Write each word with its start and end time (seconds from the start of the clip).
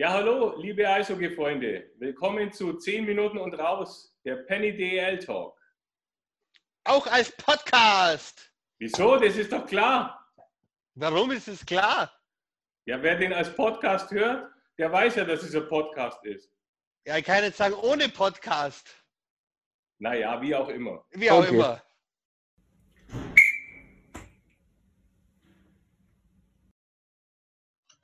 Ja, 0.00 0.12
hallo, 0.12 0.56
liebe 0.56 0.88
Eishockey-Freunde. 0.88 1.90
Willkommen 1.98 2.50
zu 2.50 2.72
10 2.78 3.04
Minuten 3.04 3.36
und 3.36 3.52
raus, 3.52 4.16
der 4.24 4.36
Penny 4.46 4.74
DL 4.74 5.18
Talk. 5.18 5.54
Auch 6.84 7.06
als 7.06 7.30
Podcast. 7.36 8.50
Wieso? 8.78 9.18
Das 9.18 9.36
ist 9.36 9.52
doch 9.52 9.66
klar. 9.66 10.26
Warum 10.94 11.32
ist 11.32 11.48
es 11.48 11.66
klar? 11.66 12.10
Ja, 12.86 13.02
wer 13.02 13.16
den 13.16 13.34
als 13.34 13.54
Podcast 13.54 14.10
hört, 14.10 14.50
der 14.78 14.90
weiß 14.90 15.16
ja, 15.16 15.26
dass 15.26 15.42
es 15.42 15.54
ein 15.54 15.68
Podcast 15.68 16.24
ist. 16.24 16.50
Ja, 17.06 17.18
ich 17.18 17.24
kann 17.26 17.44
jetzt 17.44 17.58
sagen, 17.58 17.74
ohne 17.74 18.08
Podcast. 18.08 18.88
Naja, 19.98 20.40
wie 20.40 20.54
auch 20.54 20.70
immer. 20.70 21.04
Wie 21.10 21.30
auch 21.30 21.44
Okay. 21.44 21.56
immer. 21.56 21.82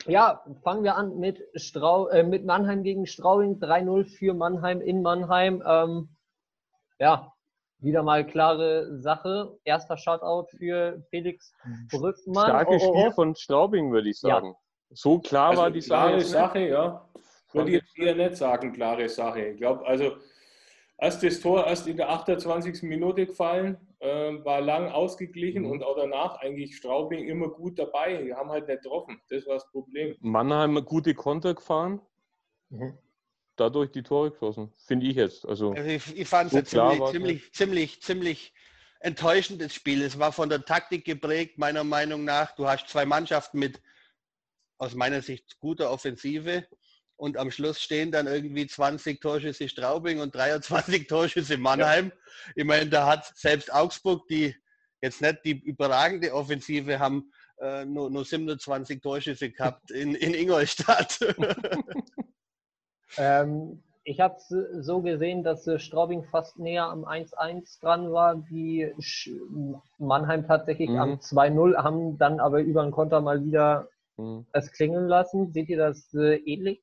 Ja, 0.08 0.42
fangen 0.62 0.84
wir 0.84 0.96
an 0.96 1.18
mit, 1.18 1.42
Strau 1.54 2.08
äh, 2.08 2.22
mit 2.22 2.44
Mannheim 2.44 2.82
gegen 2.82 3.06
Straubing. 3.06 3.58
3-0 3.58 4.04
für 4.04 4.34
Mannheim 4.34 4.80
in 4.80 5.02
Mannheim. 5.02 5.62
Ähm, 5.66 6.08
ja, 6.98 7.32
wieder 7.78 8.02
mal 8.02 8.24
klare 8.26 8.98
Sache. 9.00 9.58
Erster 9.64 9.96
Shutout 9.96 10.46
für 10.56 11.02
Felix 11.10 11.52
Brückmann. 11.90 12.46
Starkes 12.46 12.82
Oh, 12.82 12.88
oh, 12.90 12.94
Spiel 12.94 13.08
oh. 13.08 13.12
von 13.12 13.34
Straubing, 13.34 13.92
würde 13.92 14.08
ich 14.08 14.20
Ja. 14.22 14.36
sagen. 14.36 14.54
So 14.90 15.18
klar 15.18 15.50
Also, 15.50 15.62
war 15.62 15.70
die 15.70 15.80
Sache. 15.80 15.88
klare 15.98 16.12
jetzt 16.12 16.22
nicht. 16.24 16.32
Sache, 16.32 16.58
ja. 16.60 17.08
Würde 17.52 17.70
ich 17.70 17.74
jetzt 17.76 17.98
eher 17.98 18.14
nicht 18.14 18.36
sagen, 18.36 18.72
klare 18.72 19.08
Sache. 19.08 19.40
Ich 19.48 19.56
glaube, 19.58 19.84
also 19.86 20.12
erst 20.98 21.22
das 21.22 21.40
Tor 21.40 21.66
erst 21.66 21.86
in 21.86 21.96
der 21.96 22.08
28. 22.10 22.82
Minute 22.82 23.26
gefallen, 23.26 23.76
ähm, 24.00 24.44
war 24.44 24.60
lang 24.60 24.88
ausgeglichen 24.90 25.62
Mhm. 25.64 25.70
und 25.70 25.82
auch 25.82 25.96
danach 25.96 26.36
eigentlich 26.40 26.76
Straubing 26.76 27.26
immer 27.28 27.48
gut 27.48 27.78
dabei. 27.78 28.22
Die 28.22 28.34
haben 28.34 28.50
halt 28.50 28.68
nicht 28.68 28.82
getroffen. 28.82 29.20
Das 29.28 29.46
war 29.46 29.54
das 29.54 29.70
Problem. 29.70 30.16
Mannheim 30.20 30.84
gute 30.84 31.14
Konter 31.14 31.54
gefahren, 31.54 32.00
Mhm. 32.70 32.98
dadurch 33.56 33.90
die 33.90 34.02
Tore 34.02 34.30
geschossen. 34.30 34.72
Finde 34.86 35.06
ich 35.06 35.16
jetzt. 35.16 35.46
Also 35.46 35.72
Also 35.72 35.88
ich, 35.88 36.16
ich 36.16 36.28
fand 36.28 36.52
es 36.52 36.70
So 36.70 36.78
ziemlich, 36.80 37.04
ziemlich, 37.10 37.52
ziemlich, 37.52 38.02
ziemlich 38.02 38.54
enttäuschendes 39.00 39.74
Spiel. 39.74 40.02
Es 40.02 40.18
war 40.18 40.32
von 40.32 40.48
der 40.48 40.64
Taktik 40.64 41.04
geprägt, 41.04 41.58
meiner 41.58 41.84
Meinung 41.84 42.24
nach. 42.24 42.54
Du 42.54 42.66
hast 42.66 42.88
zwei 42.88 43.04
Mannschaften 43.04 43.58
mit 43.58 43.80
aus 44.78 44.94
meiner 44.94 45.22
Sicht 45.22 45.58
guter 45.60 45.90
Offensive 45.90 46.66
und 47.16 47.36
am 47.36 47.50
Schluss 47.50 47.80
stehen 47.80 48.10
dann 48.10 48.26
irgendwie 48.26 48.66
20 48.66 49.20
Torschüsse 49.20 49.68
Straubing 49.68 50.20
und 50.20 50.34
23 50.34 51.06
Torschüsse 51.08 51.56
Mannheim. 51.56 52.12
Ich 52.54 52.64
meine, 52.64 52.88
da 52.88 53.06
hat 53.06 53.32
selbst 53.36 53.72
Augsburg, 53.72 54.26
die 54.28 54.54
jetzt 55.00 55.22
nicht 55.22 55.44
die 55.44 55.52
überragende 55.52 56.32
Offensive 56.32 56.98
haben, 56.98 57.30
äh, 57.60 57.84
nur, 57.84 58.10
nur 58.10 58.24
27 58.24 59.00
Torschüsse 59.00 59.50
gehabt 59.50 59.90
in, 59.90 60.14
in 60.14 60.34
Ingolstadt. 60.34 61.18
Ähm, 63.18 63.82
ich 64.04 64.20
habe 64.20 64.36
es 64.36 64.48
so 64.84 65.02
gesehen, 65.02 65.42
dass 65.42 65.66
äh, 65.66 65.78
Straubing 65.78 66.24
fast 66.24 66.58
näher 66.58 66.84
am 66.84 67.04
1-1 67.04 67.80
dran 67.80 68.12
war, 68.12 68.48
wie 68.48 68.92
Mannheim 69.98 70.46
tatsächlich 70.46 70.90
Mhm. 70.90 70.98
am 70.98 71.10
2-0, 71.14 71.76
haben 71.76 72.18
dann 72.18 72.40
aber 72.40 72.60
über 72.60 72.82
den 72.82 72.92
Konter 72.92 73.20
mal 73.20 73.44
wieder 73.44 73.88
hm, 74.16 74.46
es 74.52 74.70
klingeln 74.72 75.08
lassen. 75.08 75.52
Seht 75.52 75.68
ihr 75.68 75.78
das 75.78 76.12
äh, 76.14 76.36
ähnlich? 76.36 76.82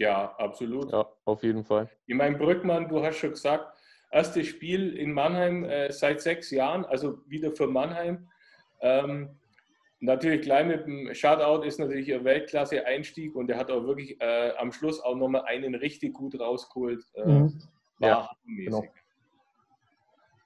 Ja, 0.00 0.34
absolut. 0.38 0.90
ja, 0.90 1.06
auf 1.26 1.42
jeden 1.42 1.62
Fall. 1.62 1.86
Ich 2.06 2.14
meine, 2.14 2.38
Brückmann, 2.38 2.88
du 2.88 3.04
hast 3.04 3.18
schon 3.18 3.30
gesagt, 3.30 3.70
erstes 4.10 4.46
Spiel 4.46 4.96
in 4.96 5.12
Mannheim 5.12 5.64
äh, 5.64 5.92
seit 5.92 6.22
sechs 6.22 6.50
Jahren, 6.50 6.86
also 6.86 7.18
wieder 7.28 7.52
für 7.52 7.66
Mannheim. 7.66 8.26
Ähm, 8.80 9.38
natürlich 10.00 10.40
gleich 10.40 10.66
mit 10.66 10.86
dem 10.86 11.14
Shutout 11.14 11.64
ist 11.64 11.78
natürlich 11.78 12.10
ein 12.14 12.24
Weltklasse-Einstieg 12.24 13.36
und 13.36 13.50
er 13.50 13.58
hat 13.58 13.70
auch 13.70 13.84
wirklich 13.84 14.18
äh, 14.22 14.52
am 14.56 14.72
Schluss 14.72 15.02
auch 15.02 15.16
nochmal 15.16 15.42
einen 15.44 15.74
richtig 15.74 16.14
gut 16.14 16.40
rausgeholt. 16.40 17.04
Äh, 17.14 17.24
Mhm. 17.26 17.60
Ja, 17.98 18.30
hammermäßig. 18.30 18.64
genau. 18.64 18.84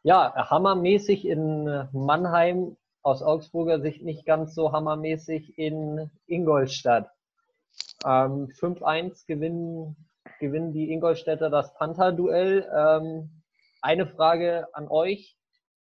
Ja, 0.03 0.35
hammermäßig 0.51 1.25
in 1.29 1.87
Mannheim, 1.93 2.77
aus 3.03 3.23
Augsburger 3.23 3.81
Sicht 3.81 4.03
nicht 4.03 4.27
ganz 4.27 4.57
so 4.57 4.73
hammermäßig 4.73 5.57
in 5.57 6.11
Ingolstadt. 6.27 7.14
Ähm, 8.05 8.49
5-1 8.49 9.27
gewinnen, 9.27 9.97
gewinnen 10.41 10.73
die 10.73 10.93
Ingolstädter 10.93 11.51
das 11.51 11.75
Panther-Duell. 11.75 12.69
Ähm, 12.77 13.43
eine 13.81 14.07
Frage 14.07 14.69
an 14.73 14.89
euch. 14.89 15.37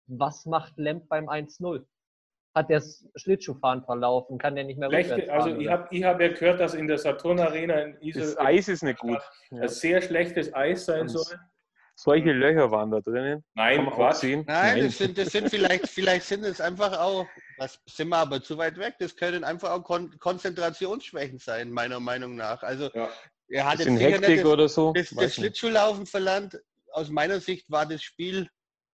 Was 0.08 0.46
macht 0.46 0.78
Lemp 0.78 1.10
beim 1.10 1.30
1-0? 1.30 1.86
Hat 2.56 2.70
der 2.70 2.80
das 2.80 3.08
Schlittschuhfahren 3.16 3.84
verlaufen? 3.84 4.38
Kann 4.38 4.56
der 4.56 4.64
nicht 4.64 4.80
mehr 4.80 4.90
Schlechte, 4.90 5.14
rückwärts 5.18 5.32
also 5.32 5.50
fahren, 5.50 5.62
ich 5.62 5.68
oder? 5.68 5.78
habe 5.78 5.96
ich 5.96 6.04
hab 6.04 6.22
ja 6.22 6.28
gehört, 6.30 6.60
dass 6.60 6.74
in 6.74 6.88
der 6.88 6.98
Saturn 6.98 7.40
Arena 7.40 7.76
in 7.82 8.02
Isel 8.02 8.22
Das 8.22 8.40
Eis 8.40 8.68
ist 8.68 8.84
nicht 8.84 9.00
gut. 9.00 9.20
Ja. 9.52 9.64
ein 9.64 9.68
sehr 9.68 10.02
schlechtes 10.02 10.54
Eis 10.54 10.86
sein 10.86 11.08
soll. 11.08 11.38
Solche 12.00 12.32
Löcher 12.32 12.70
waren 12.70 12.92
da 12.92 13.02
drinnen. 13.02 13.44
Nein, 13.56 13.90
Quatsch. 13.90 14.18
sehen. 14.18 14.44
Nein, 14.46 14.84
Das, 14.84 15.00
sind, 15.00 15.18
das 15.18 15.32
sind 15.32 15.50
vielleicht, 15.50 15.88
vielleicht 15.88 16.28
sind 16.28 16.44
es 16.46 16.62
einfach 16.62 16.96
auch, 17.00 17.26
das 17.58 17.80
sind 17.88 18.10
wir 18.10 18.18
aber 18.18 18.42
zu 18.44 18.56
weit 18.60 18.78
weg, 18.78 18.96
das 19.00 19.16
können 19.16 19.44
einfach 19.44 19.72
auch 19.72 19.84
Kon 19.84 20.16
Konzentrationsschwächen 20.20 21.40
sein, 21.40 21.72
meiner 21.72 22.00
Meinung 22.00 22.36
nach. 22.36 22.62
Also 22.62 22.92
Ja. 22.94 23.10
er 23.48 23.66
hat 23.66 23.80
jetzt 23.80 23.88
Hektik 24.00 24.28
nicht 24.30 24.44
das, 24.44 24.52
oder 24.52 24.70
so. 24.70 24.94
das, 24.94 25.10
das. 25.10 25.34
Schlittschuhlaufen 25.34 26.06
verlernt. 26.06 26.62
Aus 26.92 27.10
meiner 27.10 27.40
Sicht 27.40 27.70
war 27.72 27.88
das 27.88 28.04
Spiel 28.04 28.48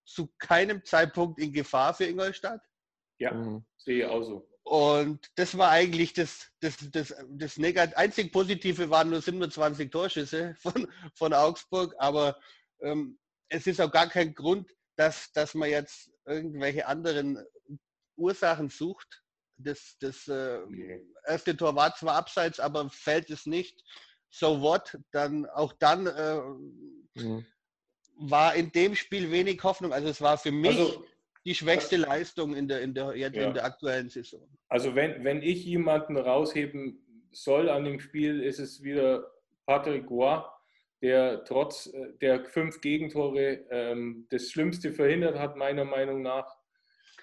zu 0.05 0.31
keinem 0.39 0.83
Zeitpunkt 0.85 1.39
in 1.41 1.51
Gefahr 1.51 1.93
für 1.93 2.05
Ingolstadt. 2.05 2.61
Ja, 3.19 3.33
Mhm. 3.33 3.65
sehe 3.77 4.05
ich 4.05 4.05
auch 4.05 4.23
so. 4.23 4.47
Und 4.63 5.29
das 5.35 5.57
war 5.57 5.71
eigentlich 5.71 6.13
das, 6.13 6.47
das, 6.61 6.77
das, 6.89 7.13
das 7.31 7.57
Negat 7.57 7.97
einzig 7.97 8.31
Positive 8.31 8.89
waren 8.89 9.09
nur 9.09 9.21
27 9.21 9.91
Torschüsse 9.91 10.55
von, 10.57 10.87
von 11.15 11.33
Augsburg, 11.33 11.93
aber 11.97 12.37
ähm, 12.81 13.19
es 13.49 13.67
ist 13.67 13.79
auch 13.81 13.91
gar 13.91 14.09
kein 14.09 14.33
Grund, 14.33 14.69
dass, 14.95 15.31
dass 15.33 15.53
man 15.53 15.69
jetzt 15.69 16.11
irgendwelche 16.25 16.87
anderen 16.87 17.43
Ursachen 18.15 18.69
sucht. 18.69 19.23
Das, 19.57 19.97
das 19.99 20.27
äh, 20.27 20.59
erste 21.27 21.55
Tor 21.55 21.75
war 21.75 21.95
zwar 21.95 22.15
abseits, 22.15 22.59
aber 22.59 22.89
fällt 22.89 23.29
es 23.29 23.45
nicht. 23.45 23.83
So 24.29 24.61
what? 24.61 24.97
Dann 25.11 25.45
auch 25.47 25.73
dann 25.73 26.07
äh, 26.07 26.41
Mhm. 27.15 27.45
war 28.17 28.55
in 28.55 28.71
dem 28.71 28.95
Spiel 28.95 29.29
wenig 29.31 29.61
Hoffnung. 29.63 29.93
Also 29.93 30.07
es 30.09 30.19
war 30.21 30.37
für 30.37 30.51
mich 30.51 30.79
Also, 30.79 31.05
die 31.45 31.53
schwächste 31.53 31.97
Leistung 31.97 32.55
in 32.55 32.67
der, 32.67 32.81
in 32.81 32.93
der, 32.93 33.15
jetzt 33.15 33.35
Ja. 33.35 33.47
in 33.47 33.53
der 33.53 33.65
aktuellen 33.65 34.09
Saison. 34.09 34.47
Also 34.69 34.95
wenn, 34.95 35.23
wenn 35.23 35.41
ich 35.43 35.63
jemanden 35.65 36.17
rausheben 36.17 37.27
soll 37.31 37.69
an 37.69 37.83
dem 37.83 37.99
Spiel, 37.99 38.41
ist 38.41 38.59
es 38.59 38.81
wieder 38.81 39.31
Patrick 39.67 40.09
Roy, 40.09 40.41
der 41.03 41.43
trotz 41.43 41.87
äh, 41.87 42.13
der 42.21 42.45
fünf 42.45 42.81
Gegentore 42.81 43.65
ähm, 43.69 44.25
das 44.31 44.49
Schlimmste 44.49 44.93
verhindert 44.93 45.37
hat, 45.37 45.57
meiner 45.57 45.85
Meinung 45.85 46.21
nach. 46.21 46.47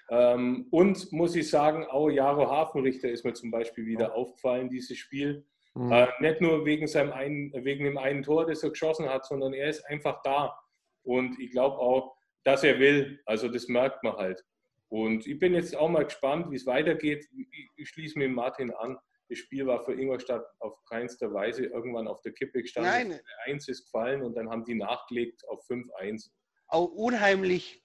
Ähm, 0.09 0.67
und 0.69 1.11
muss 1.11 1.35
ich 1.35 1.49
sagen, 1.49 1.85
auch 1.85 2.09
Jaro 2.09 2.49
Hafenrichter 2.49 3.09
ist 3.09 3.25
mir 3.25 3.33
zum 3.33 3.49
Beispiel 3.49 3.85
wieder 3.85 4.13
aufgefallen, 4.13 4.69
dieses 4.69 4.97
Spiel. 4.97 5.45
Mhm. 5.73 5.91
Äh, 5.91 6.07
nicht 6.19 6.41
nur 6.41 6.63
wegen, 6.65 6.85
seinem 6.85 7.11
einen, 7.11 7.51
wegen 7.65 7.85
dem 7.85 7.97
einen 7.97 8.21
Tor, 8.21 8.45
das 8.45 8.61
er 8.61 8.69
geschossen 8.69 9.09
hat, 9.09 9.25
sondern 9.25 9.53
er 9.53 9.69
ist 9.69 9.83
einfach 9.87 10.21
da. 10.21 10.55
Und 11.03 11.39
ich 11.39 11.51
glaube 11.51 11.77
auch, 11.77 12.15
dass 12.43 12.63
er 12.63 12.79
will. 12.79 13.19
Also 13.25 13.47
das 13.47 13.67
merkt 13.67 14.03
man 14.03 14.15
halt. 14.15 14.43
Und 14.89 15.25
ich 15.25 15.39
bin 15.39 15.53
jetzt 15.53 15.75
auch 15.75 15.89
mal 15.89 16.03
gespannt, 16.03 16.51
wie 16.51 16.55
es 16.55 16.65
weitergeht. 16.67 17.25
Ich, 17.35 17.69
ich 17.77 17.89
schließe 17.89 18.19
mich 18.19 18.29
Martin 18.29 18.71
an. 18.71 18.97
Das 19.31 19.39
Spiel 19.39 19.65
war 19.65 19.81
für 19.85 19.93
Ingolstadt 19.93 20.45
auf 20.59 20.83
keinster 20.89 21.33
Weise 21.33 21.63
irgendwann 21.65 22.05
auf 22.09 22.21
der 22.21 22.33
Kippe 22.33 22.61
gestanden. 22.61 23.11
Nein. 23.11 23.21
1 23.45 23.69
ist 23.69 23.85
gefallen 23.85 24.23
und 24.23 24.35
dann 24.35 24.49
haben 24.49 24.65
die 24.65 24.75
nachgelegt 24.75 25.47
auf 25.47 25.65
5-1. 25.69 26.31
auch 26.67 26.89
unheimlich 26.91 27.81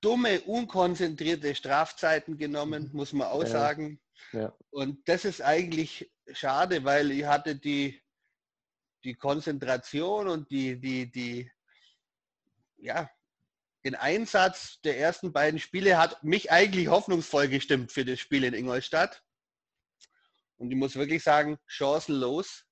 dumme, 0.00 0.40
unkonzentrierte 0.40 1.54
Strafzeiten 1.54 2.38
genommen, 2.38 2.90
muss 2.92 3.12
man 3.12 3.28
auch 3.28 3.42
Ja. 3.44 3.48
sagen. 3.48 4.00
Ja. 4.32 4.52
Und 4.70 5.08
das 5.08 5.24
ist 5.24 5.42
eigentlich 5.42 6.10
schade, 6.32 6.82
weil 6.82 7.12
ich 7.12 7.24
hatte 7.24 7.54
die, 7.54 8.02
die 9.04 9.14
Konzentration 9.14 10.26
und 10.26 10.50
die, 10.50 10.80
die, 10.80 11.08
die, 11.08 11.50
ja, 12.78 13.08
den 13.84 13.94
Einsatz 13.94 14.80
der 14.80 14.98
ersten 14.98 15.32
beiden 15.32 15.60
Spiele 15.60 15.98
hat 15.98 16.24
mich 16.24 16.50
eigentlich 16.50 16.88
hoffnungsvoll 16.88 17.46
gestimmt 17.46 17.92
für 17.92 18.04
das 18.04 18.18
Spiel 18.18 18.42
in 18.42 18.54
Ingolstadt. 18.54 19.22
Und 20.58 20.70
ich 20.70 20.76
muss 20.76 20.96
wirklich 20.96 21.22
sagen, 21.22 21.58
chancenlos. 21.66 22.64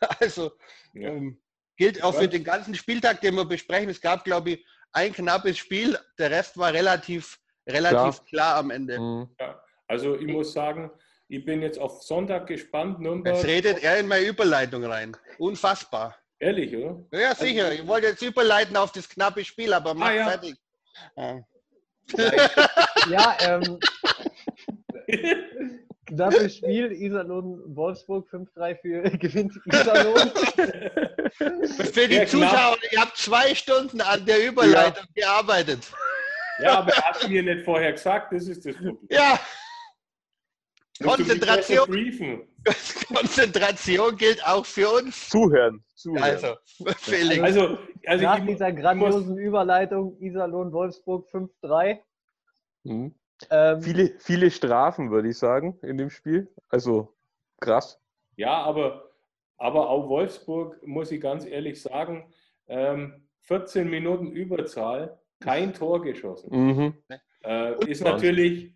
Also 0.20 0.52
Ja. 0.92 1.08
ähm, 1.08 1.40
gilt 1.78 2.02
auch 2.02 2.14
für 2.14 2.28
den 2.28 2.44
ganzen 2.44 2.74
Spieltag, 2.74 3.20
den 3.22 3.34
wir 3.34 3.44
besprechen. 3.46 3.88
Es 3.88 4.00
gab, 4.00 4.24
glaube 4.24 4.50
ich, 4.50 4.66
ein 4.92 5.12
knappes 5.12 5.56
Spiel. 5.58 5.98
Der 6.18 6.30
Rest 6.30 6.56
war 6.58 6.72
relativ, 6.72 7.38
relativ 7.66 8.22
klar, 8.26 8.56
am 8.56 8.70
Ende. 8.70 8.98
Mhm. 8.98 9.34
Ja. 9.40 9.62
Also 9.88 10.16
ich 10.16 10.26
muss 10.26 10.52
sagen, 10.52 10.90
ich 11.28 11.44
bin 11.44 11.62
jetzt 11.62 11.78
auf 11.78 12.02
Sonntag 12.02 12.46
gespannt. 12.46 13.00
Nürnberg. 13.00 13.36
Jetzt 13.36 13.46
redet 13.46 13.82
er 13.82 13.98
in 14.00 14.06
meine 14.08 14.26
Überleitung 14.26 14.84
rein. 14.84 15.16
Unfassbar. 15.38 16.14
Ehrlich, 16.38 16.76
oder? 16.76 17.02
Ja, 17.12 17.34
sicher. 17.34 17.72
Ich 17.72 17.86
wollte 17.86 18.08
jetzt 18.08 18.22
überleiten 18.22 18.76
auf 18.76 18.92
das 18.92 19.08
knappe 19.08 19.44
Spiel, 19.44 19.72
aber 19.72 19.94
mach 19.94 20.08
Ah, 20.08 20.14
ja. 20.14 20.28
fertig. 20.28 20.56
Ja. 21.16 21.40
Ja, 23.08 23.36
ähm, 23.40 23.78
Knappes 26.06 26.56
Spiel, 26.56 26.92
Iserlohn, 26.92 27.62
Wolfsburg 27.76 28.28
5-3 28.30 28.76
für 28.76 29.02
gewinnt 29.18 29.52
Iserlohn. 29.66 30.30
Für 31.92 32.08
die. 32.08 32.24
Zuschauer, 32.24 32.78
ihr 32.90 33.00
habt 33.00 33.16
zwei 33.16 33.54
Stunden 33.54 34.00
an 34.00 34.24
der 34.24 34.46
Überleitung 34.46 35.04
gearbeitet. 35.14 35.92
Ja, 36.60 36.78
aber 36.78 36.92
er 36.92 37.02
hat 37.02 37.28
mir 37.28 37.42
nicht 37.42 37.64
vorher 37.64 37.92
gesagt, 37.92 38.32
das 38.32 38.48
ist 38.48 38.64
das 38.64 38.74
Problem. 38.74 38.98
Ja, 39.10 39.38
Konzentration. 41.02 42.46
Konzentration 43.14 44.16
gilt 44.16 44.44
auch 44.46 44.64
für 44.64 44.88
uns. 44.88 45.28
Zuhören. 45.28 45.84
Zuhören. 45.94 46.22
Also, 46.22 46.56
Felix. 46.98 47.42
Also, 47.42 47.78
also 48.06 48.24
Nach 48.24 48.38
ich, 48.38 48.46
dieser 48.46 48.72
grandiosen 48.72 49.38
Überleitung 49.38 50.18
Iserlohn, 50.20 50.72
Wolfsburg 50.72 51.28
5-3. 51.30 51.98
Mhm. 52.84 53.14
Ähm, 53.50 53.82
Viele, 53.82 54.14
viele 54.18 54.50
Strafen, 54.50 55.10
würde 55.10 55.28
ich 55.28 55.38
sagen, 55.38 55.78
in 55.82 55.98
dem 55.98 56.10
Spiel. 56.10 56.48
Also 56.68 57.14
krass. 57.60 58.00
ja, 58.36 58.62
aber, 58.62 59.10
aber 59.58 59.88
auch 59.88 60.08
Wolfsburg, 60.08 60.84
muss 60.86 61.10
ich 61.10 61.20
ganz 61.20 61.44
ehrlich 61.46 61.80
sagen, 61.80 62.32
ähm, 62.68 63.28
14 63.42 63.88
Minuten 63.88 64.32
Überzahl, 64.32 65.18
kein 65.40 65.74
Tor 65.74 66.02
geschossen. 66.02 66.48
Mhm. 66.50 66.94
Äh, 67.44 67.90
ist 67.90 68.02
natürlich 68.02 68.74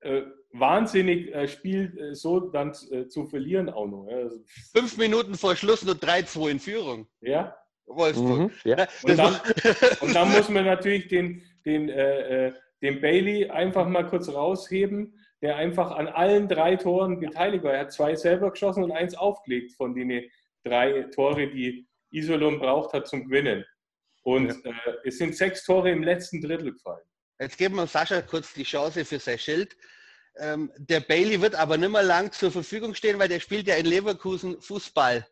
äh, 0.00 0.22
wahnsinnig, 0.52 1.32
äh, 1.34 1.48
Spiel 1.48 1.96
äh, 1.98 2.14
so 2.14 2.40
dann 2.40 2.74
äh, 2.90 3.06
zu 3.06 3.26
verlieren 3.26 3.70
auch 3.70 3.86
noch. 3.86 4.06
Also, 4.08 4.38
Fünf 4.74 4.96
Minuten 4.98 5.34
vor 5.34 5.56
Schluss 5.56 5.84
nur 5.84 5.94
3-2 5.94 6.50
in 6.50 6.58
Führung. 6.60 7.06
ja. 7.20 7.56
Wolfsburg. 7.86 8.38
Mhm. 8.38 8.50
Ja. 8.64 8.86
Und 9.02 9.18
dann, 9.18 9.40
und 10.00 10.14
dann 10.14 10.30
muss 10.30 10.48
man 10.48 10.64
natürlich 10.64 11.08
den, 11.08 11.42
den, 11.66 11.88
äh, 11.88 12.46
äh, 12.48 12.52
den 12.82 13.00
Bailey 13.00 13.48
einfach 13.48 13.86
mal 13.86 14.06
kurz 14.06 14.28
rausheben, 14.28 15.18
der 15.40 15.56
einfach 15.56 15.92
an 15.92 16.08
allen 16.08 16.48
drei 16.48 16.76
Toren 16.76 17.20
beteiligt 17.20 17.64
war. 17.64 17.74
Er 17.74 17.80
hat 17.80 17.92
zwei 17.92 18.14
selber 18.14 18.50
geschossen 18.50 18.84
und 18.84 18.92
eins 18.92 19.14
aufgelegt 19.14 19.72
von 19.76 19.94
den 19.94 20.28
drei 20.64 21.04
Tore, 21.14 21.48
die 21.48 21.86
Isolon 22.10 22.58
braucht 22.58 22.92
hat 22.92 23.08
zum 23.08 23.24
Gewinnen. 23.24 23.64
Und 24.24 24.64
äh, 24.64 24.72
es 25.04 25.18
sind 25.18 25.36
sechs 25.36 25.64
Tore 25.64 25.90
im 25.90 26.02
letzten 26.02 26.40
Drittel 26.40 26.72
gefallen. 26.72 27.02
Jetzt 27.40 27.58
geben 27.58 27.76
wir 27.76 27.86
Sascha 27.86 28.22
kurz 28.22 28.52
die 28.52 28.62
Chance 28.62 29.04
für 29.04 29.18
sein 29.18 29.38
Schild. 29.38 29.76
Ähm, 30.38 30.72
der 30.76 31.00
Bailey 31.00 31.40
wird 31.40 31.54
aber 31.54 31.76
nicht 31.76 31.90
mehr 31.90 32.02
lang 32.02 32.30
zur 32.30 32.52
Verfügung 32.52 32.94
stehen, 32.94 33.18
weil 33.18 33.28
der 33.28 33.40
spielt 33.40 33.66
ja 33.66 33.74
in 33.74 33.86
Leverkusen 33.86 34.60
Fußball. 34.60 35.26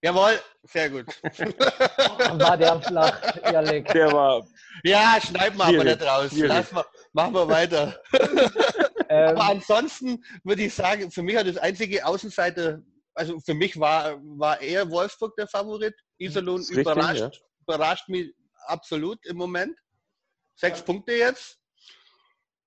Jawohl, 0.00 0.38
sehr 0.62 0.90
gut. 0.90 1.06
war 2.38 2.56
der 2.56 2.80
flach, 2.80 3.36
ehrlich. 3.42 3.84
Der 3.88 4.12
war. 4.12 4.46
Ja, 4.84 5.18
schneiden 5.20 5.58
wir 5.58 5.64
aber 5.64 5.84
nicht 5.84 6.02
raus. 6.02 6.30
Lass 6.34 6.72
mal, 6.72 6.84
machen 7.12 7.34
wir 7.34 7.48
weiter. 7.48 8.00
Ähm, 9.10 9.28
Aber 9.30 9.44
ansonsten 9.44 10.22
würde 10.44 10.64
ich 10.64 10.74
sagen, 10.74 11.10
für 11.10 11.22
mich 11.22 11.34
hat 11.34 11.46
das 11.46 11.56
einzige 11.56 12.04
Außenseiter, 12.04 12.82
also 13.14 13.40
für 13.40 13.54
mich 13.54 13.80
war, 13.80 14.18
war 14.22 14.60
eher 14.60 14.90
Wolfsburg 14.90 15.34
der 15.36 15.48
Favorit. 15.48 15.94
Iserlohn 16.18 16.60
Ist 16.60 16.68
richtig, 16.68 16.82
überrascht, 16.82 17.20
ja. 17.20 17.30
überrascht 17.62 18.08
mich 18.10 18.30
absolut 18.66 19.24
im 19.24 19.38
Moment. 19.38 19.78
Sechs 20.56 20.82
Punkte 20.82 21.12
jetzt. 21.12 21.58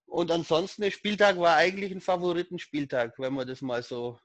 Und 0.07 0.31
ansonsten, 0.31 0.81
der 0.81 0.91
Spieltag 0.91 1.37
war 1.37 1.55
eigentlich 1.57 1.91
ein 1.91 2.01
Favoritenspieltag, 2.01 3.13
wenn 3.19 3.33
man 3.33 3.47
das 3.47 3.61
mal 3.61 3.83
so 3.83 4.19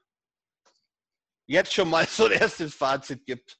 jetzt 1.45 1.73
schon 1.73 1.89
mal 1.89 2.05
so 2.07 2.25
ein 2.25 2.33
erstes 2.33 2.73
Fazit 2.73 3.25
gibt. 3.25 3.57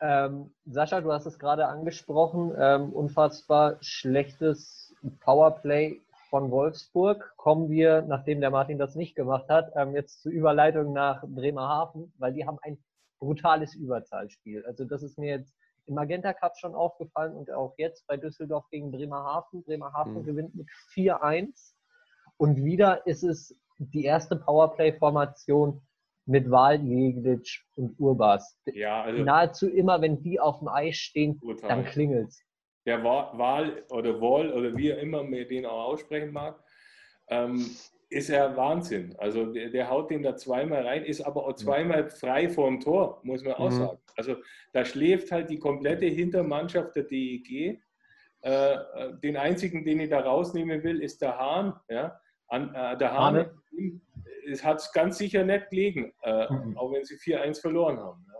Ähm, 0.00 0.50
Sascha, 0.66 1.00
du 1.00 1.12
hast 1.12 1.26
es 1.26 1.38
gerade 1.38 1.66
angesprochen. 1.68 2.52
Ähm, 2.58 2.92
unfassbar 2.92 3.76
schlechtes 3.80 4.94
Powerplay 5.20 6.00
von 6.28 6.50
Wolfsburg. 6.50 7.32
Kommen 7.36 7.70
wir, 7.70 8.02
nachdem 8.02 8.40
der 8.40 8.50
Martin 8.50 8.78
das 8.78 8.94
nicht 8.94 9.14
gemacht 9.14 9.48
hat, 9.48 9.72
ähm, 9.74 9.94
jetzt 9.94 10.22
zur 10.22 10.32
Überleitung 10.32 10.92
nach 10.92 11.22
Bremerhaven, 11.26 12.12
weil 12.18 12.34
die 12.34 12.46
haben 12.46 12.58
ein 12.62 12.78
brutales 13.18 13.74
Überzahlspiel. 13.74 14.64
Also 14.66 14.84
das 14.84 15.02
ist 15.02 15.18
mir 15.18 15.38
jetzt 15.38 15.54
im 15.86 15.94
Magenta 15.94 16.32
Cup 16.34 16.58
schon 16.58 16.74
aufgefallen 16.74 17.34
und 17.34 17.50
auch 17.50 17.74
jetzt 17.78 18.06
bei 18.06 18.16
Düsseldorf 18.16 18.68
gegen 18.70 18.90
Bremerhaven. 18.90 19.62
Bremerhaven 19.62 20.14
Mhm. 20.14 20.24
gewinnt 20.24 20.54
mit 20.54 20.68
4-1 20.92 21.74
und 22.36 22.64
wieder 22.64 23.06
ist 23.06 23.22
es 23.22 23.56
die 23.78 24.04
erste 24.04 24.36
Powerplay-Formation 24.36 25.80
mit 26.26 26.50
Wahl, 26.50 26.80
Jeglic 26.82 27.64
und 27.76 27.98
Urbas 27.98 28.58
Ja, 28.66 29.02
also 29.02 29.22
nahezu 29.22 29.68
immer, 29.70 30.00
wenn 30.02 30.22
die 30.22 30.38
auf 30.40 30.58
dem 30.58 30.68
Eis 30.68 30.96
stehen, 30.96 31.38
brutal. 31.38 31.68
dann 31.68 31.84
klingelt's. 31.84 32.42
der 32.84 33.02
Wa- 33.02 33.32
Wahl 33.38 33.84
oder 33.90 34.20
Wall 34.20 34.52
oder 34.52 34.76
wie 34.76 34.90
er 34.90 34.98
immer 34.98 35.22
man 35.22 35.46
den 35.48 35.66
auch 35.66 35.92
aussprechen 35.92 36.32
mag, 36.32 36.58
ähm, 37.28 37.64
ist 38.08 38.30
er 38.30 38.56
Wahnsinn. 38.56 39.14
Also 39.18 39.52
der, 39.52 39.70
der 39.70 39.90
haut 39.90 40.10
den 40.10 40.22
da 40.22 40.36
zweimal 40.36 40.86
rein, 40.86 41.04
ist 41.04 41.20
aber 41.22 41.44
auch 41.46 41.54
zweimal 41.54 42.08
frei 42.10 42.48
vorm 42.48 42.78
Tor, 42.80 43.20
muss 43.24 43.42
man 43.42 43.54
auch 43.54 43.70
Mhm. 43.70 43.74
sagen. 43.74 43.98
Also 44.16 44.36
da 44.72 44.84
schläft 44.84 45.32
halt 45.32 45.50
die 45.50 45.58
komplette 45.58 46.06
Hintermannschaft 46.06 46.94
der 46.94 47.02
DEG. 47.04 47.80
Äh, 48.42 48.74
äh, 48.74 48.78
den 49.22 49.36
einzigen, 49.36 49.84
den 49.84 49.98
ich 49.98 50.10
da 50.10 50.20
rausnehmen 50.20 50.84
will, 50.84 51.00
ist 51.02 51.20
der 51.22 51.36
Hahn. 51.36 51.74
Ja? 51.88 52.20
An, 52.46 52.72
äh, 52.74 52.96
der 52.96 53.12
Hahn 53.12 53.34
Hahne. 53.36 53.50
Es 54.46 54.64
hat 54.64 54.80
es 54.80 54.92
ganz 54.92 55.18
sicher 55.18 55.44
nicht 55.44 55.70
gelegen, 55.70 56.12
äh, 56.22 56.52
Mhm. 56.52 56.76
auch 56.78 56.92
wenn 56.92 57.04
sie 57.04 57.16
4-1 57.16 57.60
verloren 57.60 57.98
haben. 57.98 58.24
Ja. 58.28 58.36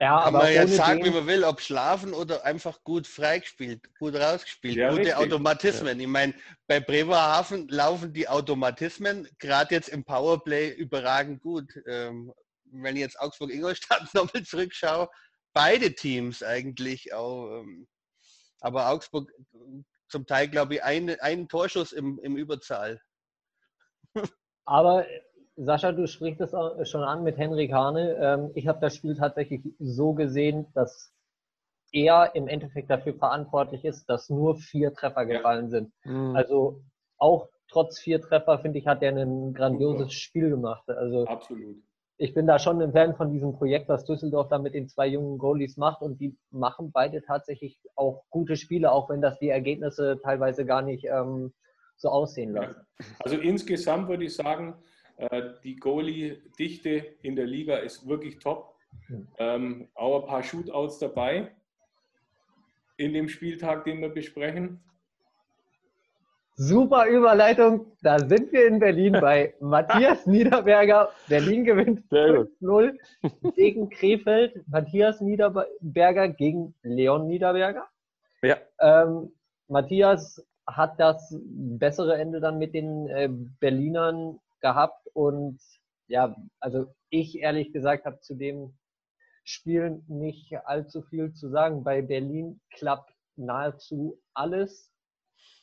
Ja, 0.00 0.18
Kann 0.18 0.34
aber 0.34 0.38
man 0.44 0.52
jetzt 0.52 0.74
sagen, 0.74 1.04
wie 1.04 1.10
man 1.10 1.28
will, 1.28 1.44
ob 1.44 1.60
schlafen 1.60 2.12
oder 2.12 2.44
einfach 2.44 2.82
gut 2.82 3.06
freigespielt, 3.06 3.88
gut 4.00 4.16
rausgespielt, 4.16 4.74
Ja, 4.74 4.88
gute 4.88 5.02
richtig. 5.02 5.14
Automatismen. 5.14 6.00
Ich 6.00 6.08
meine, 6.08 6.34
bei 6.66 6.80
Bremerhaven 6.80 7.68
laufen 7.68 8.12
die 8.12 8.26
Automatismen 8.26 9.28
gerade 9.38 9.76
jetzt 9.76 9.90
im 9.90 10.02
Powerplay 10.02 10.70
überragend 10.70 11.40
gut. 11.40 11.72
Ähm, 11.86 12.32
wenn 12.64 12.96
ich 12.96 13.02
jetzt 13.02 13.20
Augsburg-Ingolstadt 13.20 14.12
nochmal 14.14 14.42
zurückschaue, 14.42 15.08
beide 15.52 15.94
Teams 15.94 16.42
eigentlich 16.42 17.14
auch. 17.14 17.60
Ähm, 17.60 17.86
aber 18.58 18.88
Augsburg 18.88 19.30
äh, 19.54 19.82
zum 20.08 20.26
Teil, 20.26 20.48
glaube 20.48 20.74
ich, 20.74 20.82
ein, 20.82 21.10
einen 21.20 21.48
Torschuss 21.48 21.92
im, 21.92 22.18
im 22.24 22.36
Überzahl. 22.36 23.00
aber 24.64 25.04
Sascha, 25.56 25.92
du 25.92 26.06
sprichst 26.06 26.40
es 26.40 26.90
schon 26.90 27.02
an 27.02 27.22
mit 27.24 27.36
Henrik 27.36 27.72
Hane. 27.72 28.16
Ähm, 28.18 28.50
ich 28.54 28.66
habe 28.68 28.80
das 28.80 28.96
Spiel 28.96 29.16
tatsächlich 29.16 29.62
so 29.78 30.14
gesehen, 30.14 30.66
dass 30.74 31.12
er 31.92 32.34
im 32.34 32.48
Endeffekt 32.48 32.90
dafür 32.90 33.14
verantwortlich 33.14 33.84
ist, 33.84 34.08
dass 34.08 34.30
nur 34.30 34.56
vier 34.56 34.94
Treffer 34.94 35.22
Ja. 35.22 35.36
gefallen 35.36 35.68
sind. 35.68 35.92
Mhm. 36.04 36.34
Also 36.34 36.82
auch 37.18 37.48
trotz 37.68 37.98
vier 37.98 38.20
Treffer, 38.20 38.58
finde 38.58 38.78
ich, 38.78 38.86
hat 38.86 39.02
er 39.02 39.12
ein 39.14 39.52
grandioses 39.54 40.06
Super. 40.06 40.12
Spiel 40.12 40.50
gemacht. 40.50 40.88
Also 40.88 41.26
Absolut. 41.26 41.76
ich 42.16 42.34
bin 42.34 42.46
da 42.46 42.58
schon 42.58 42.80
ein 42.80 42.92
Fan 42.92 43.14
von 43.14 43.30
diesem 43.30 43.52
Projekt, 43.52 43.88
was 43.88 44.04
Düsseldorf 44.04 44.48
da 44.48 44.58
mit 44.58 44.74
den 44.74 44.88
zwei 44.88 45.06
jungen 45.06 45.38
Goalies 45.38 45.76
macht 45.76 46.00
und 46.02 46.18
die 46.20 46.36
machen 46.50 46.92
beide 46.92 47.22
tatsächlich 47.22 47.78
auch 47.94 48.24
gute 48.30 48.56
Spiele, 48.56 48.90
auch 48.90 49.10
wenn 49.10 49.20
das 49.20 49.38
die 49.38 49.50
Ergebnisse 49.50 50.18
teilweise 50.22 50.64
gar 50.64 50.82
nicht 50.82 51.04
ähm, 51.04 51.52
so 52.02 52.10
aussehen 52.10 52.52
lassen. 52.52 52.80
Also 53.20 53.36
insgesamt 53.36 54.08
würde 54.08 54.24
ich 54.24 54.34
sagen, 54.34 54.74
äh, 55.16 55.42
die 55.62 55.76
Goalie-Dichte 55.76 57.14
in 57.22 57.36
der 57.36 57.46
Liga 57.46 57.76
ist 57.76 58.06
wirklich 58.06 58.38
top. 58.40 58.74
Mhm. 59.08 59.28
Ähm, 59.38 59.88
auch 59.94 60.22
ein 60.22 60.28
paar 60.28 60.42
Shootouts 60.42 60.98
dabei 60.98 61.52
in 62.96 63.14
dem 63.14 63.28
Spieltag, 63.28 63.84
den 63.84 64.00
wir 64.00 64.10
besprechen. 64.10 64.80
Super 66.54 67.06
Überleitung, 67.06 67.86
da 68.02 68.18
sind 68.18 68.52
wir 68.52 68.66
in 68.66 68.78
Berlin 68.78 69.14
bei 69.14 69.54
Matthias 69.60 70.26
Niederberger. 70.26 71.10
Berlin 71.28 71.64
gewinnt 71.64 72.02
Sehr 72.10 72.34
gut. 72.34 72.50
5-0 72.60 73.54
gegen 73.56 73.88
Krefeld. 73.88 74.60
Matthias 74.68 75.20
Niederberger 75.20 76.28
gegen 76.28 76.74
Leon 76.82 77.26
Niederberger. 77.26 77.86
Ja. 78.42 78.58
Ähm, 78.80 79.32
Matthias 79.68 80.44
hat 80.66 80.98
das 81.00 81.34
bessere 81.44 82.16
Ende 82.18 82.40
dann 82.40 82.58
mit 82.58 82.74
den 82.74 83.08
äh, 83.08 83.28
Berlinern 83.60 84.38
gehabt 84.60 85.08
und 85.12 85.58
ja, 86.06 86.36
also 86.60 86.86
ich 87.10 87.38
ehrlich 87.40 87.72
gesagt 87.72 88.04
habe 88.04 88.20
zu 88.20 88.34
dem 88.34 88.74
Spiel 89.44 90.02
nicht 90.06 90.54
allzu 90.66 91.02
viel 91.02 91.32
zu 91.32 91.48
sagen. 91.48 91.82
Bei 91.82 92.00
Berlin 92.02 92.60
klappt 92.70 93.12
nahezu 93.36 94.20
alles. 94.34 94.90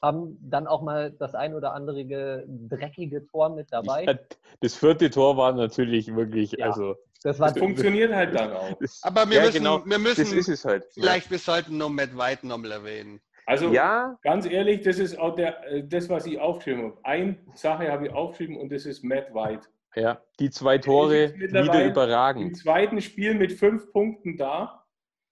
Haben 0.02 0.38
dann 0.42 0.68
auch 0.68 0.82
mal 0.82 1.12
das 1.12 1.36
ein 1.36 1.54
oder 1.54 1.74
andere 1.74 2.06
ge- 2.06 2.46
dreckige 2.48 3.26
Tor 3.28 3.50
mit 3.50 3.68
dabei. 3.72 4.06
Ja, 4.06 4.18
Das 4.62 4.76
vierte 4.76 5.10
Tor 5.10 5.38
war 5.38 5.54
natürlich 5.54 6.14
wirklich, 6.16 6.52
Ja. 6.54 6.68
also. 6.72 6.96
Das 7.22 7.38
war 7.40 7.50
Das 7.50 7.58
funktioniert 7.58 8.14
halt 8.14 8.34
dann 8.34 8.54
auch. 8.54 8.78
Das, 8.80 9.02
Aber 9.04 9.30
wir 9.30 9.38
ja, 9.38 9.46
müssen, 9.46 9.58
genau, 9.58 9.86
wir 9.86 9.92
das 9.98 10.18
müssen 10.18 10.38
ist 10.38 10.48
es 10.48 10.64
halt. 10.64 10.86
vielleicht, 10.94 11.30
wir 11.30 11.38
sollten 11.40 11.78
noch 11.78 11.90
Matt 11.90 12.18
White 12.18 12.48
nochmal 12.48 12.72
erwähnen. 12.72 13.20
Also 13.50 13.74
Ja, 13.74 14.16
ganz 14.22 14.46
ehrlich, 14.46 14.82
das 14.82 15.00
ist 15.00 15.18
auch 15.18 15.34
der, 15.36 15.66
äh, 15.72 15.84
das, 15.88 16.08
was 16.08 16.28
ich 16.28 16.40
aufgeschrieben 16.40 16.84
habe. 16.84 17.00
Eine 17.04 17.36
Sache 17.56 17.92
habe 17.92 18.06
ich 18.06 18.14
aufgeschrieben 18.14 18.58
und 18.58 18.72
das 18.72 18.86
ist 18.86 19.04
Matt 19.04 19.34
White. 19.34 19.68
ja, 19.96 20.22
die 20.40 20.52
zwei 20.52 20.78
Tore 20.78 21.34
wieder 21.34 21.38
mittlerweile 21.64 21.84
Im 21.86 21.90
überragend. 21.92 22.58
zweiten 22.58 23.02
Spiel 23.02 23.34
mit 23.34 23.52
fünf 23.54 23.92
Punkten 23.92 24.38
da. 24.38 24.86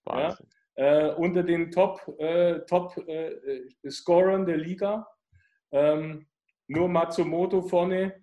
Wahnsinn. 0.05 0.47
äh, 0.75 1.11
unter 1.13 1.43
den 1.43 1.69
Top, 1.69 2.01
äh, 2.17 2.59
Top 2.61 2.97
äh, 3.07 3.35
der 3.83 4.57
Liga. 4.57 5.07
Ähm, 5.71 6.25
nur 6.67 6.87
Matsumoto 6.89 7.61
vorne 7.61 8.15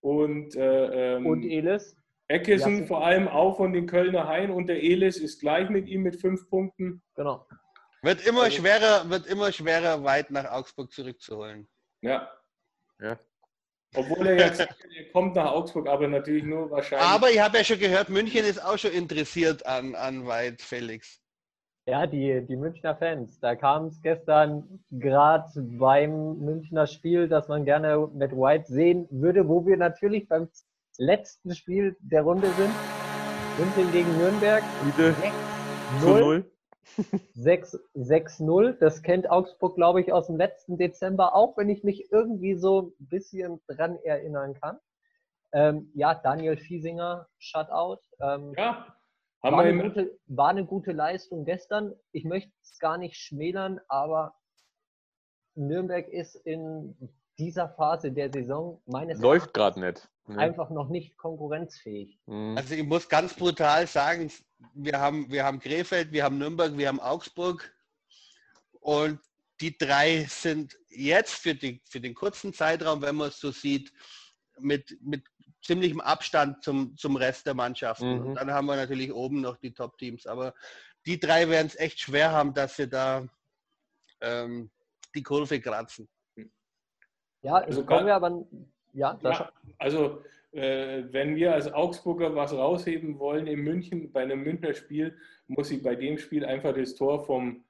und, 0.00 0.54
äh, 0.54 1.16
ähm, 1.16 1.26
Und 1.26 1.42
Elis? 1.42 1.96
Eckesen 2.28 2.80
Ja. 2.80 2.86
vor 2.86 3.04
allem 3.04 3.26
auch 3.26 3.56
von 3.56 3.72
den 3.72 3.86
Kölner 3.86 4.28
Hain 4.28 4.50
und 4.52 4.68
der 4.68 4.80
Elis 4.80 5.18
ist 5.18 5.40
gleich 5.40 5.68
mit 5.70 5.88
ihm 5.88 6.02
mit 6.02 6.20
fünf 6.20 6.48
Punkten. 6.48 7.02
Genau. 7.16 7.46
Wird 8.02 8.26
immer 8.26 8.44
Also- 8.44 8.56
schwerer, 8.58 9.08
wird 9.10 9.26
immer 9.26 9.52
schwerer, 9.52 10.02
weit 10.04 10.30
nach 10.30 10.50
Augsburg 10.50 10.92
zurückzuholen. 10.92 11.68
Ja. 12.02 12.30
Ja. 13.00 13.18
Obwohl 13.94 14.26
er 14.28 14.36
jetzt 14.38 14.60
er 14.60 14.68
kommt 15.12 15.34
nach 15.34 15.50
Augsburg, 15.52 15.88
aber 15.88 16.06
natürlich 16.08 16.44
nur 16.44 16.70
wahrscheinlich. 16.70 17.06
Aber 17.08 17.30
ich 17.30 17.40
habe 17.40 17.58
ja 17.58 17.64
schon 17.64 17.78
gehört, 17.78 18.08
München 18.08 18.44
ist 18.44 18.64
auch 18.64 18.78
schon 18.78 18.92
interessiert 18.92 19.66
an, 19.66 19.94
an 19.94 20.26
Weit 20.26 20.62
Felix. 20.62 21.20
Ja, 21.86 22.06
die, 22.06 22.44
die 22.46 22.56
Münchner 22.56 22.94
Fans. 22.94 23.40
Da 23.40 23.56
kam 23.56 23.86
es 23.86 24.00
gestern 24.00 24.84
gerade 24.90 25.50
beim 25.56 26.38
Münchner 26.38 26.86
Spiel, 26.86 27.26
dass 27.28 27.48
man 27.48 27.64
gerne 27.64 28.08
Matt 28.14 28.32
White 28.32 28.66
sehen 28.68 29.08
würde, 29.10 29.48
wo 29.48 29.66
wir 29.66 29.76
natürlich 29.76 30.28
beim 30.28 30.48
letzten 30.98 31.54
Spiel 31.54 31.96
der 32.00 32.22
Runde 32.22 32.48
sind. 32.52 32.70
München 33.58 33.90
gegen 33.92 34.16
Nürnberg. 34.18 34.62
Wieder 34.84 35.14
6-0. 36.04 36.44
Zu 36.94 37.02
null. 37.02 37.20
6 37.34 37.78
6-0. 37.94 38.72
Das 38.78 39.02
kennt 39.02 39.30
Augsburg, 39.30 39.76
glaube 39.76 40.00
ich, 40.00 40.12
aus 40.12 40.26
dem 40.26 40.36
letzten 40.36 40.78
Dezember, 40.78 41.34
auch 41.34 41.56
wenn 41.56 41.68
ich 41.68 41.84
mich 41.84 42.10
irgendwie 42.10 42.54
so 42.54 42.92
ein 43.00 43.06
bisschen 43.08 43.60
dran 43.66 43.98
erinnern 44.04 44.54
kann. 44.54 44.78
Ähm, 45.52 45.90
ja, 45.94 46.14
Daniel 46.14 46.56
Fiesinger, 46.56 47.26
Shutout. 47.38 48.00
Ähm, 48.20 48.54
ja, 48.56 48.86
haben 49.42 49.56
war, 49.56 49.64
wir 49.64 49.72
eine 49.72 49.82
gute, 49.82 50.18
war 50.26 50.48
eine 50.48 50.64
gute 50.64 50.92
Leistung 50.92 51.44
gestern. 51.44 51.94
Ich 52.12 52.24
möchte 52.24 52.52
es 52.62 52.78
gar 52.78 52.98
nicht 52.98 53.16
schmälern, 53.16 53.80
aber 53.88 54.34
Nürnberg 55.54 56.08
ist 56.08 56.34
in 56.34 56.96
dieser 57.38 57.70
Phase 57.70 58.12
der 58.12 58.30
Saison 58.32 58.82
meines 58.86 59.18
Läuft 59.20 59.54
gerade 59.54 59.80
nicht. 59.80 60.08
Ne? 60.26 60.38
einfach 60.38 60.70
noch 60.70 60.88
nicht 60.88 61.16
konkurrenzfähig. 61.16 62.20
Mhm. 62.26 62.56
Also 62.56 62.74
ich 62.74 62.84
muss 62.84 63.08
ganz 63.08 63.34
brutal 63.34 63.86
sagen, 63.86 64.30
wir 64.74 64.98
haben, 65.00 65.30
wir 65.30 65.44
haben 65.44 65.60
Krefeld, 65.60 66.12
wir 66.12 66.24
haben 66.24 66.38
Nürnberg, 66.38 66.76
wir 66.76 66.88
haben 66.88 67.00
Augsburg 67.00 67.72
und 68.80 69.20
die 69.60 69.76
drei 69.76 70.24
sind 70.28 70.76
jetzt 70.88 71.34
für, 71.34 71.54
die, 71.54 71.82
für 71.84 72.00
den 72.00 72.14
kurzen 72.14 72.52
Zeitraum, 72.54 73.02
wenn 73.02 73.16
man 73.16 73.28
es 73.28 73.38
so 73.40 73.50
sieht, 73.50 73.92
mit, 74.58 74.96
mit 75.02 75.26
ziemlichem 75.62 76.00
Abstand 76.00 76.62
zum, 76.64 76.96
zum 76.96 77.16
Rest 77.16 77.46
der 77.46 77.54
Mannschaften. 77.54 78.20
Mhm. 78.20 78.26
Und 78.26 78.34
dann 78.36 78.50
haben 78.50 78.66
wir 78.66 78.76
natürlich 78.76 79.12
oben 79.12 79.40
noch 79.42 79.56
die 79.58 79.72
Top-Teams. 79.72 80.26
Aber 80.26 80.54
die 81.06 81.20
drei 81.20 81.48
werden 81.48 81.66
es 81.66 81.76
echt 81.76 82.00
schwer 82.00 82.32
haben, 82.32 82.54
dass 82.54 82.76
sie 82.76 82.88
da 82.88 83.26
ähm, 84.22 84.70
die 85.14 85.22
Kurve 85.22 85.60
kratzen. 85.60 86.08
Ja, 87.42 87.54
Also 87.56 87.84
kommen 87.84 88.06
gar- 88.06 88.06
wir 88.06 88.14
aber. 88.14 88.46
Ja, 88.92 89.18
ja, 89.22 89.52
also 89.78 90.24
wenn 90.52 91.36
wir 91.36 91.54
als 91.54 91.72
Augsburger 91.72 92.34
was 92.34 92.52
rausheben 92.52 93.18
wollen 93.18 93.46
in 93.46 93.60
München, 93.60 94.10
bei 94.12 94.22
einem 94.22 94.42
Münchner 94.42 94.74
Spiel, 94.74 95.16
muss 95.46 95.70
ich 95.70 95.82
bei 95.82 95.94
dem 95.94 96.18
Spiel 96.18 96.44
einfach 96.44 96.74
das 96.74 96.94
Tor 96.94 97.24
vom, 97.24 97.64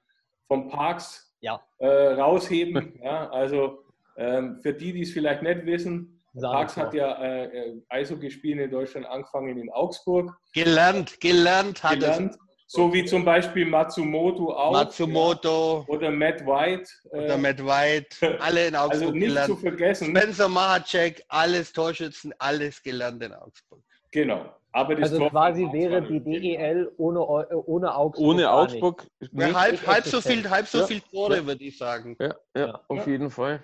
vom 0.47 0.67
Parks 0.69 1.33
Ja. 1.41 1.61
äh, 1.77 1.87
rausheben. 1.87 2.99
ja, 3.03 3.29
also 3.29 3.83
ähm, 4.17 4.59
für 4.61 4.73
die, 4.73 4.93
die 4.93 5.01
es 5.01 5.11
vielleicht 5.11 5.43
nicht 5.43 5.65
wissen, 5.65 6.21
Parks 6.39 6.77
hat 6.77 6.93
ja 6.93 7.21
äh, 7.21 7.45
äh, 7.45 7.81
Eishockey 7.89 8.31
spielen 8.31 8.59
in 8.59 8.71
Deutschland 8.71 9.05
angefangen 9.05 9.57
in 9.57 9.69
Augsburg. 9.69 10.33
Gelernt, 10.53 11.19
gelernt 11.19 11.83
hat 11.83 11.99
gelernt, 11.99 12.37
so 12.73 12.93
wie 12.93 13.03
zum 13.03 13.25
Beispiel 13.25 13.65
Matsumoto 13.65 14.53
auch. 14.53 14.71
Matsumoto 14.71 15.83
oder 15.89 16.09
Matt 16.09 16.45
White. 16.45 16.89
äh, 17.11 17.25
oder 17.25 17.37
Matt 17.37 17.59
White, 17.65 18.07
alle 18.39 18.67
in 18.67 18.75
Augsburg 18.77 19.01
also 19.01 19.11
nicht 19.13 19.25
gelernt. 19.27 19.47
zu 19.49 19.55
vergessen. 19.57 20.15
Spencer 20.15 20.47
Mahacek, 20.47 21.21
alles 21.27 21.73
Torschützen, 21.73 22.33
alles 22.39 22.81
gelernt 22.81 23.21
in 23.23 23.33
Augsburg. 23.33 23.81
Genau. 24.11 24.45
Aber 24.71 24.95
das 24.95 25.09
Also 25.11 25.17
Tor 25.19 25.29
quasi 25.31 25.67
wäre 25.73 26.01
die 26.01 26.21
DEL 26.21 26.89
ohne, 26.97 27.19
Eu- 27.19 27.41
äh, 27.41 27.55
ohne 27.55 27.93
Augsburg. 27.93 28.25
Ohne. 28.25 28.49
Augsburg 28.49 29.05
Ja, 29.33 29.53
halb, 29.53 29.85
halb 29.85 30.05
so 30.05 30.21
viel, 30.21 30.49
halb 30.49 30.65
so 30.65 30.77
Ja. 30.79 30.85
viel 30.87 31.01
Tore, 31.01 31.37
Ja. 31.37 31.45
würde 31.45 31.63
ich 31.65 31.77
sagen. 31.77 32.15
Ja, 32.21 32.35
ja, 32.55 32.67
Ja. 32.67 32.81
auf 32.87 33.05
jeden 33.05 33.29
Fall. 33.29 33.61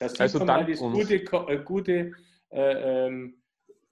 Das 0.00 0.18
Also 0.18 0.44
mal 0.44 0.66
das 0.66 0.80
uns. 0.80 0.92
gute, 0.98 1.22
Ko- 1.22 1.46
äh, 1.46 1.58
gute 1.58 2.10
äh, 2.50 3.06
ähm, 3.06 3.36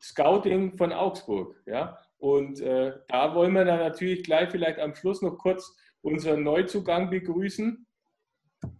Scouting 0.00 0.76
von 0.76 0.92
Augsburg. 0.92 1.54
Ja? 1.64 1.96
Und 2.18 2.60
äh, 2.60 2.98
da 3.08 3.34
wollen 3.34 3.52
wir 3.52 3.64
dann 3.64 3.78
natürlich 3.78 4.24
gleich 4.24 4.50
vielleicht 4.50 4.78
am 4.78 4.94
Schluss 4.94 5.22
noch 5.22 5.38
kurz 5.38 5.74
unseren 6.02 6.42
Neuzugang 6.42 7.10
begrüßen. 7.10 7.86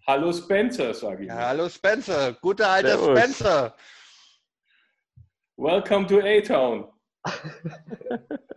Hallo 0.07 0.33
Spencer, 0.33 0.93
sage 0.93 1.23
ich. 1.23 1.29
Ja, 1.29 1.35
mal. 1.37 1.47
hallo 1.47 1.69
Spencer, 1.69 2.33
guter 2.35 2.69
alter 2.69 2.99
Servus. 2.99 3.19
Spencer. 3.19 3.77
Welcome 5.57 6.07
to 6.07 6.21
A-Town. 6.21 6.93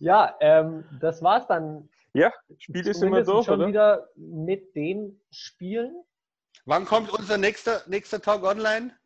Ja, 0.00 0.34
ähm, 0.40 0.84
das 0.98 1.22
war's 1.22 1.46
dann. 1.46 1.88
Ja, 2.14 2.32
Spiel 2.58 2.86
ist 2.86 3.02
immer 3.02 3.22
durch, 3.22 3.44
schon 3.44 3.60
oder? 3.60 3.68
wieder 3.68 4.08
mit 4.16 4.74
den 4.74 5.20
Spielen. 5.30 6.02
Wann 6.64 6.86
kommt 6.86 7.10
unser 7.10 7.36
nächster, 7.36 7.82
nächster 7.86 8.20
Talk 8.20 8.42
online? 8.42 8.96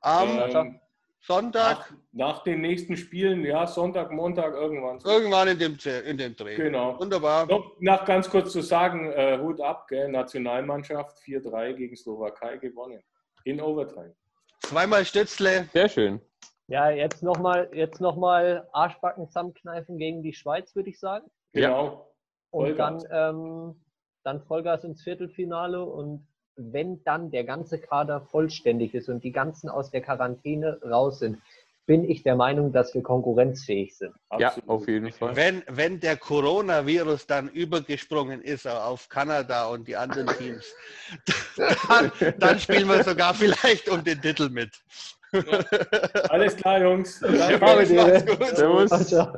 Am 0.00 0.28
Ähm, 0.28 0.80
Sonntag, 1.24 1.78
nach, 2.12 2.36
nach 2.36 2.42
den 2.42 2.62
nächsten 2.62 2.96
Spielen, 2.96 3.44
ja, 3.44 3.64
Sonntag, 3.64 4.10
Montag, 4.10 4.54
irgendwann. 4.54 4.98
irgendwann 5.04 5.46
in 5.48 5.58
dem, 5.58 5.78
in 6.04 6.18
dem 6.18 6.34
Dreh. 6.34 6.56
Genau. 6.56 6.98
Wunderbar. 6.98 7.46
Noch, 7.46 7.76
noch 7.78 8.04
ganz 8.04 8.28
kurz 8.28 8.50
zu 8.50 8.60
sagen, 8.60 9.12
äh, 9.12 9.38
Hut 9.38 9.60
ab, 9.60 9.86
gell? 9.86 10.08
Nationalmannschaft 10.08 11.18
4-3 11.18 11.74
gegen 11.74 11.96
Slowakei 11.96 12.56
gewonnen. 12.56 13.00
In 13.44 13.60
Overtime. 13.60 14.16
Zweimal 14.62 15.04
Stützle. 15.04 15.68
Sehr 15.72 15.88
schön. 15.88 16.20
Ja, 16.66 16.90
jetzt 16.90 17.22
nochmal 17.22 17.70
jetzt 17.72 18.00
noch 18.00 18.16
mal 18.16 18.68
Arschbacken 18.72 19.28
zusammenkneifen 19.28 19.98
gegen 19.98 20.22
die 20.22 20.32
Schweiz, 20.32 20.74
würde 20.74 20.90
ich 20.90 20.98
sagen. 20.98 21.30
Ja. 21.52 21.68
Genau. 21.68 22.14
Und 22.50 22.76
dann, 22.78 23.02
ähm, 23.10 23.80
dann 24.24 24.42
Vollgas 24.42 24.82
ins 24.82 25.02
Viertelfinale. 25.02 25.84
Und 25.84 26.26
wenn 26.56 27.02
dann 27.04 27.30
der 27.30 27.44
ganze 27.44 27.78
Kader 27.78 28.20
vollständig 28.20 28.94
ist 28.94 29.08
und 29.08 29.24
die 29.24 29.32
ganzen 29.32 29.68
aus 29.68 29.90
der 29.90 30.02
Quarantäne 30.02 30.80
raus 30.82 31.18
sind, 31.20 31.38
bin 31.86 32.08
ich 32.08 32.22
der 32.22 32.36
Meinung, 32.36 32.72
dass 32.72 32.94
wir 32.94 33.02
konkurrenzfähig 33.02 33.96
sind. 33.96 34.14
Ja, 34.38 34.48
Absolut. 34.48 34.68
auf 34.68 34.88
jeden 34.88 35.12
Fall. 35.12 35.34
Wenn, 35.34 35.62
wenn 35.68 35.98
der 35.98 36.16
Coronavirus 36.16 37.26
dann 37.26 37.48
übergesprungen 37.48 38.40
ist 38.40 38.68
auf 38.68 39.08
Kanada 39.08 39.66
und 39.66 39.88
die 39.88 39.96
anderen 39.96 40.28
Teams, 40.38 40.74
dann, 41.88 42.12
dann 42.38 42.58
spielen 42.58 42.88
wir 42.88 43.02
sogar 43.02 43.34
vielleicht 43.34 43.88
um 43.88 44.04
den 44.04 44.20
Titel 44.20 44.48
mit. 44.48 44.70
Alles 46.28 46.56
klar, 46.56 46.80
Jungs. 46.82 47.20
Danke. 47.20 47.86
Servus. 48.54 49.08
Ciao. 49.08 49.32